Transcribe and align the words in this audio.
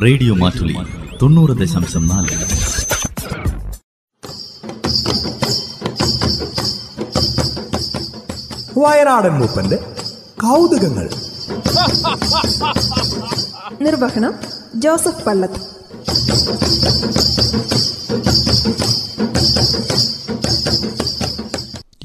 Radio 0.00 0.34
Mattoli 0.34 0.76
തൊണ്ണൂറ് 1.22 1.50
ദശാംശം 1.50 2.08
നാല്. 2.08 2.28
വയനാടൻ 8.78 9.30
മൂപ്പന്റെ 9.30 9.76
കൗതുകങ്ങൾ. 10.42 11.08
നിർവഹണം 13.82 14.34
ജോസഫ് 14.74 15.24
പള്ളത്ത് 15.24 15.72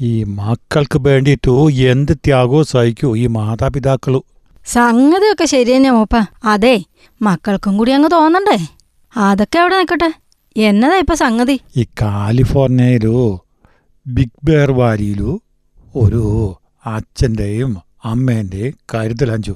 ഈ 0.00 0.24
മക്കൾക്ക് 0.24 0.98
വേണ്ടിയിട്ടു 0.98 1.70
എന്ത് 1.70 2.12
ത്യാഗവും 2.12 2.64
സഹിക്കൂ 2.64 3.16
ഈ 3.16 3.26
മാതാപിതാക്കളു. 3.26 4.24
സംഗതിയൊക്കെ 4.66 5.44
ശരി 5.44 5.76
തന്നെ 5.76 5.90
മൂപ്പ. 5.90 6.16
അതെ 6.44 6.84
മക്കൾക്കും 7.22 7.78
കൂടി 7.78 7.92
അങ്ങ് 7.92 8.08
തോന്നണ്ടേ? 8.12 8.58
അതൊക്കെ 9.16 9.58
അവിടെ 9.58 9.76
നിൽക്കട്ടെ. 9.76 10.12
എന്നതാ 10.56 10.96
ഇപ്പൊ 10.98 11.14
സംഗതി? 11.14 11.60
ഈ 11.76 11.86
കാലിഫോർണിയയിലോ 12.02 13.44
ബിഗ് 14.06 14.44
ബെയർ 14.44 14.70
വാലിയിലു 14.70 15.40
ഒരു 15.96 16.22
അച്ഛന്റെയും 16.86 17.82
അമ്മേന്റെയും 18.04 18.74
കരുതലഞ്ചു 18.94 19.54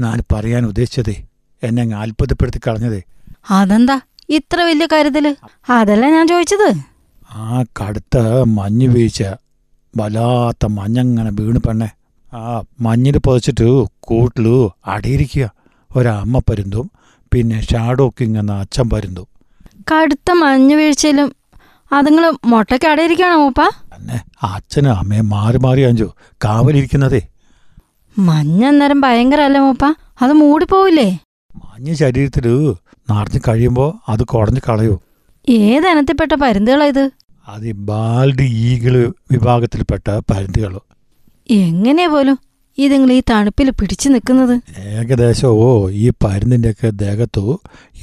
ഞാൻ 0.00 0.22
പറയാൻ 0.32 0.64
ഉദ്ദേശിച്ചതേ 0.66 1.16
എന്നെ 1.62 1.82
അങ്ങ് 1.82 1.96
അത്ഭുതപ്പെടുത്തി 1.96 2.60
കളഞ്ഞതേ. 2.66 3.02
അതെന്താ? 3.50 4.00
ഇത്ര 4.28 4.60
വലിയ 4.60 4.86
കരുതൽ? 4.92 5.36
അതല്ല 5.70 6.10
ഞാൻ 6.10 6.28
ചോദിച്ചത്? 6.28 6.68
ആ 7.32 7.62
കടുത്ത 7.62 8.18
മഞ്ഞ് 8.58 8.86
വീഴ്ച 8.86 9.22
വല്ലാത്ത 9.96 10.66
മഞ്ഞങ്ങനെ 10.66 11.30
വീണ് 11.30 11.58
പെണ്ണെ. 11.58 11.90
ആ 12.32 12.62
മഞ്ഞിൽ 12.80 13.18
പൊതച്ചിട്ട് 13.18 13.84
കൂട്ടിലു 14.00 14.70
അടിയിരിക്കുക. 14.86 15.50
ഒരമ്മ 15.96 16.38
പരുന്തും 16.38 16.90
പിന്നെ 17.32 17.60
ഷാഡോ 17.60 18.08
കിങ് 18.08 18.38
എന്ന 18.38 18.52
അച്ഛൻ 18.52 18.88
വരുന്നു. 18.94 19.22
കടുത്ത 19.90 20.30
മഞ്ഞു 20.32 20.76
വീഴ്ചയിലും 20.76 21.28
അതുങ്ങൾ 21.92 22.32
മുട്ടയ്ക്ക് 22.44 22.86
അടയിരിക്കണോ 22.86 23.36
മൂപ്പ. 23.36 23.60
തന്നെ 23.94 24.18
അച്ഛനും 24.42 24.92
അമ്മയും 24.96 25.28
മാറി 25.28 25.58
മാറി 25.58 25.80
അഞ്ചു 25.80 26.06
കാവലിരിക്കുന്നതേ. 26.44 27.20
മഞ്ഞ 28.18 28.64
അന്നേരം 28.64 29.00
ഭയങ്കരല്ലേ 29.00 29.60
മൂപ്പ 29.60 29.84
അത് 30.22 30.32
മൂടിപ്പോവില്ലേ? 30.32 31.08
മഞ്ഞ 31.64 31.94
ശരീരത്തിൽ 31.94 32.46
നിറഞ്ഞു 33.10 33.40
കഴിയുമ്പോൾ 33.48 33.90
അത് 34.08 34.22
കുടഞ്ഞു 34.24 34.60
കളയൂ. 34.68 34.94
ഏതനത്തിൽപ്പെട്ട 35.48 36.34
പരുന്തുകളാ 36.34 36.86
ഇത്? 36.86 37.04
അത് 37.48 37.72
ബാൽഡ് 37.72 38.42
ഈഗിൾ 38.42 39.12
വിഭാഗത്തിൽപ്പെട്ട 39.30 40.20
പരുന്തുകൾ 40.30 40.80
എങ്ങനെയാ 41.50 42.08
പോലും? 42.08 42.38
ഇതുങ്ങൾ 42.78 43.12
ഈ 43.12 43.22
തണുപ്പിൽ 43.30 43.70
പിടിച്ചു 43.70 44.08
നിൽക്കുന്നത്? 44.08 44.54
ഏകദേശം 44.92 45.48
ഓ 45.48 45.88
ഈ 45.88 46.10
പരുന്നിന്റെയൊക്കെ 46.24 46.90
ദേഹത്തു 47.02 47.60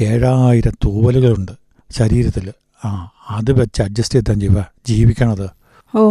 ഏഴായിരം 0.07 0.75
തൂവലുകളുണ്ട് 0.85 1.53
ശരീരത്തിൽ. 1.89 2.45
ആ 2.85 2.89
അത് 3.29 3.51
വെച്ച് 3.61 3.81
അഡ്ജസ്റ്റ് 3.81 4.19
ചെയ്താൽ 4.19 4.37
ജീവ 4.43 4.59
ജീവിക്കണത്. 4.89 5.47
ഓ 5.93 6.03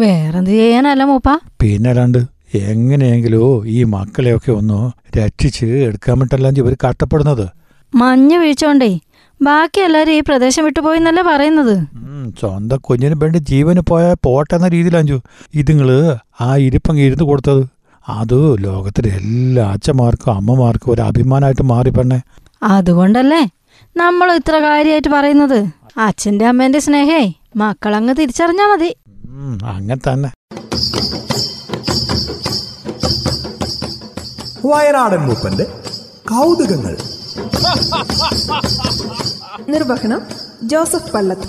വേറെന്ത് 0.00 0.50
ചെയ്യാനല്ല 0.50 1.04
മൂപ്പ? 1.04 1.28
പിന്നെ 1.60 1.90
അല്ലാണ്ട് 1.90 2.20
എങ്ങനെയെങ്കിലും 2.54 3.66
ഈ 3.66 3.84
മക്കളെയൊക്കെ 3.84 4.52
ഒന്ന് 4.52 4.78
രക്ഷിച്ച് 5.18 5.66
എടുക്കാൻ 5.66 6.18
വേണ്ടിട്ടല്ല 6.18 6.50
ഇവർ 6.62 6.76
കഷ്ടപ്പെടുന്നത്. 6.84 7.46
മഞ്ഞ് 7.92 8.36
വീഴ്ചോണ്ടേ 8.38 9.00
ബാക്കി 9.42 9.80
എല്ലാരും 9.80 10.12
ഈ 10.12 10.20
പ്രദേശം 10.20 10.64
വിട്ടുപോയെന്നല്ലേ 10.64 11.22
പറയുന്നത്? 11.22 11.76
സ്വന്തം 12.40 12.78
കുഞ്ഞിന് 12.82 13.16
വേണ്ടി 13.22 13.38
ജീവന് 13.38 13.80
പോയാൽ 13.80 14.16
പോട്ടെന്ന 14.22 14.68
രീതിയിലഞ്ചു 14.68 15.20
ഇതുങ്ങൾ 15.54 15.88
ആ 16.40 16.56
ഇരിപ്പങ്ങ് 16.56 17.02
ഇരുന്ന് 17.02 17.24
കൊടുത്തത്. 17.24 17.62
അത് 18.08 18.64
ലോകത്തിലെ 18.64 19.10
എല്ലാ 19.16 19.72
അച്ഛന്മാർക്കും 19.72 20.34
അമ്മമാർക്കും 20.34 20.92
ഒരു 20.92 21.02
അഭിമാനമായിട്ട് 21.02 21.62
മാറി 21.62 21.90
പെണ്ണെ. 21.90 22.22
അതുകൊണ്ടല്ലേ 22.62 23.42
നമ്മൾ 23.96 24.32
ഇത്ര 24.32 24.56
കാര്യമായിട്ട് 24.58 25.08
പറയുന്നത്? 25.08 25.66
അച്ഛന്റെ 25.98 26.46
അമ്മേന്റെ 26.46 26.78
സ്നേഹേ 26.78 27.32
മക്കളങ്ങ് 27.56 28.14
തിരിച്ചറിഞ്ഞാ 28.20 28.66
മതി. 28.66 28.96
അങ്ങനെ 29.64 29.96
തന്നെ. 29.96 30.30
വയനാടൻ 34.66 35.18
മൂപ്പന്റെ 35.18 35.64
കൗതുകങ്ങൾ. 36.30 36.96
നിർവഹണം 39.68 40.22
ജോസഫ് 40.62 41.12
പള്ളത്ത് 41.12 41.48